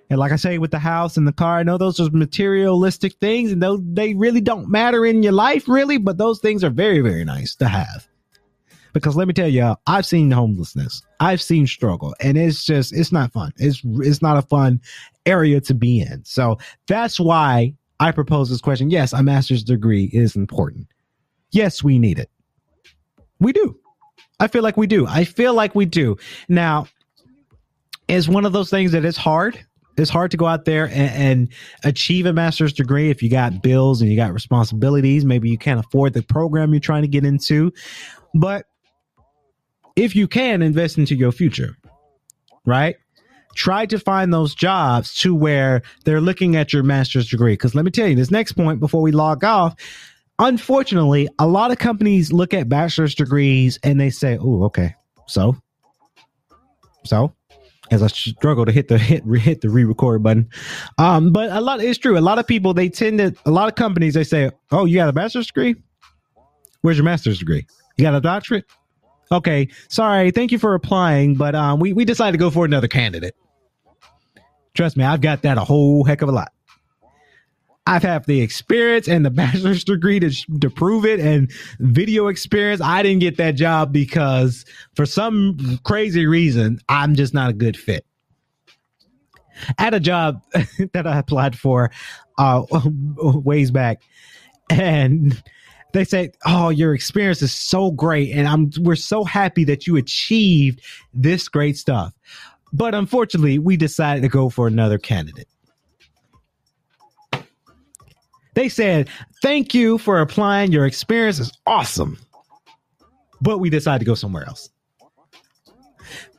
[0.09, 3.15] And like I say, with the house and the car, I know those are materialistic
[3.15, 3.63] things, and
[3.97, 5.99] they really don't matter in your life, really.
[5.99, 8.07] But those things are very, very nice to have
[8.97, 13.13] because let me tell y'all, I've seen homelessness, I've seen struggle, and it's just it's
[13.13, 13.53] not fun.
[13.59, 14.81] It's it's not a fun
[15.27, 16.25] area to be in.
[16.25, 18.91] So that's why I propose this question.
[18.91, 20.87] Yes, a master's degree is important.
[21.51, 22.31] Yes, we need it.
[23.41, 23.79] We do.
[24.39, 25.07] I feel like we do.
[25.07, 26.17] I feel like we do.
[26.49, 26.87] Now,
[28.09, 29.65] it's one of those things that is hard.
[29.97, 31.49] It's hard to go out there and, and,
[31.83, 35.25] achieve a master's degree if you got bills and you got responsibilities.
[35.25, 37.73] Maybe you can't afford the program you're trying to get into.
[38.35, 38.67] But
[39.97, 41.77] if you can invest into your future,
[42.67, 42.97] right?
[43.57, 47.55] Try to find those jobs to where they're looking at your master's degree.
[47.55, 49.75] Because let me tell you, this next point before we log off,
[50.39, 54.95] unfortunately, a lot of companies look at bachelor's degrees and they say, "Oh, okay,
[55.27, 55.57] so,
[57.05, 57.33] so."
[57.89, 60.49] As I struggle to hit the hit hit the re-record button,
[60.99, 62.19] um, but a lot it's true.
[62.19, 64.97] A lot of people they tend to a lot of companies they say, "Oh, you
[64.97, 65.77] got a bachelor's degree?
[66.81, 67.65] Where's your master's degree?
[67.97, 68.65] You got a doctorate?
[69.31, 70.33] Okay, sorry.
[70.33, 73.37] Thank you for applying, but um, we we decided to go for another candidate.
[74.77, 76.53] Trust me, I've got that a whole heck of a lot.
[77.89, 82.81] I've had the experience and the bachelor's degree to, to prove it and video experience.
[82.81, 87.77] I didn't get that job because for some crazy reason, I'm just not a good
[87.77, 88.05] fit.
[89.79, 90.43] At a job
[90.93, 91.91] that I applied for
[92.37, 92.65] uh,
[93.17, 94.03] ways back
[94.69, 95.43] and
[95.93, 99.97] they say, "Oh, your experience is so great, and I'm we're so happy that you
[99.97, 100.83] achieved
[101.15, 102.13] this great stuff."
[102.77, 105.49] But unfortunately, we decided to go for another candidate.
[108.55, 109.09] They said,
[109.43, 110.73] "Thank you for applying.
[110.73, 112.19] Your experience is awesome."
[113.41, 114.71] but we decided to go somewhere else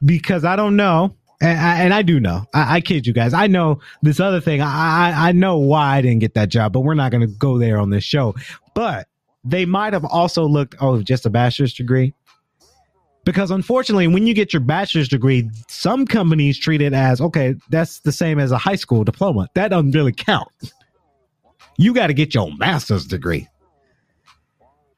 [0.05, 1.15] because I don't know.
[1.39, 2.45] And I, and I do know.
[2.55, 3.31] I, I, kid you guys.
[3.31, 4.59] I know this other thing.
[4.59, 7.59] I, I know why I didn't get that job, but we're not going to go
[7.59, 8.33] there on this show.
[8.73, 9.07] But
[9.43, 12.15] they might have also looked, oh, just a bachelor's degree.
[13.27, 17.99] Because unfortunately, when you get your bachelor's degree, some companies treat it as okay, that's
[17.99, 19.49] the same as a high school diploma.
[19.53, 20.47] That doesn't really count.
[21.77, 23.49] You got to get your master's degree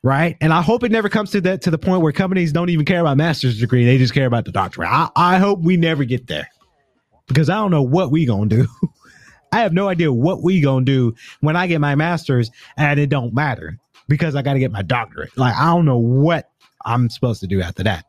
[0.04, 0.38] right?
[0.42, 2.86] And I hope it never comes to that to the point where companies don't even
[2.86, 4.90] care about master's degree; they just care about the doctorate.
[4.90, 6.48] I, I hope we never get there
[7.28, 8.68] because I don't know what we gonna do.
[9.52, 13.10] I have no idea what we gonna do when I get my master's, and it
[13.10, 15.36] don't matter because I got to get my doctorate.
[15.36, 16.52] Like I don't know what
[16.86, 18.06] I'm supposed to do after that.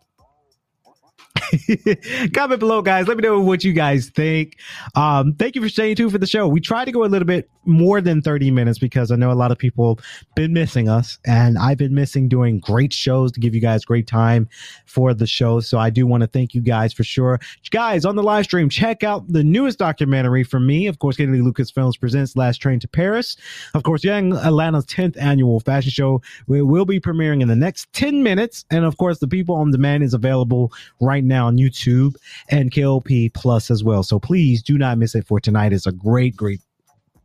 [2.35, 3.09] Comment below, guys.
[3.09, 4.57] Let me know what you guys think.
[4.95, 6.49] Um, thank you for staying tuned for the show.
[6.49, 9.35] We try to go a little bit more than 30 minutes because I know a
[9.35, 10.01] lot of people
[10.35, 14.07] been missing us, and I've been missing doing great shows to give you guys great
[14.07, 14.49] time
[14.87, 15.61] for the show.
[15.61, 17.39] So I do want to thank you guys for sure.
[17.71, 20.87] Guys, on the live stream, check out the newest documentary from me.
[20.87, 23.37] Of course, Kennedy Lucas Films presents Last Train to Paris.
[23.75, 27.93] Of course, Young Atlanta's 10th annual fashion show We will be premiering in the next
[27.93, 28.65] 10 minutes.
[28.71, 32.15] And of course, the People on Demand is available right now on YouTube
[32.49, 34.03] and KLP Plus as well.
[34.03, 35.73] So please do not miss it for tonight.
[35.73, 36.61] It's a great, great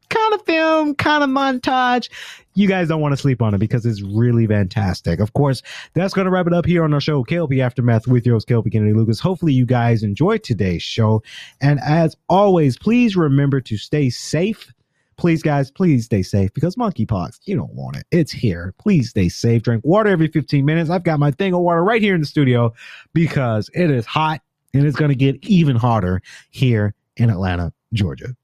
[0.10, 2.10] kind of film, kind of montage.
[2.53, 5.20] You guys don't want to sleep on it because it's really fantastic.
[5.20, 5.62] Of course,
[5.93, 8.47] that's going to wrap it up here on our show, KLP Aftermath with your host,
[8.47, 9.20] KLP Kennedy Lucas.
[9.20, 11.22] Hopefully, you guys enjoyed today's show.
[11.62, 14.72] And as always, please remember to stay safe.
[15.18, 18.05] Please, guys, please stay safe because monkeypox, you don't want it.
[18.11, 18.74] It's here.
[18.78, 19.63] Please stay safe.
[19.63, 20.89] Drink water every 15 minutes.
[20.89, 22.74] I've got my thing of water right here in the studio
[23.13, 24.41] because it is hot
[24.74, 28.36] and it's going to get even hotter here in Atlanta, Georgia.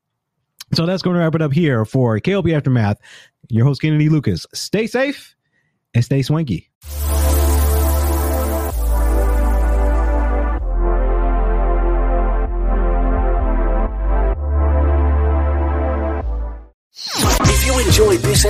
[0.73, 2.97] So that's going to wrap it up here for KLP Aftermath.
[3.49, 4.45] Your host, Kennedy Lucas.
[4.53, 5.35] Stay safe
[5.93, 6.69] and stay swanky.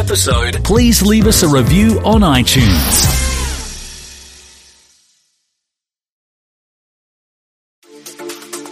[0.01, 3.19] Episode, please leave us a review on iTunes.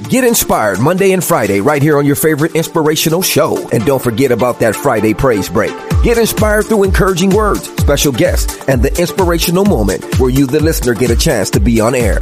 [0.09, 3.69] Get inspired Monday and Friday right here on your favorite inspirational show.
[3.69, 5.71] And don't forget about that Friday praise break.
[6.01, 10.95] Get inspired through encouraging words, special guests, and the inspirational moment where you, the listener,
[10.95, 12.21] get a chance to be on air.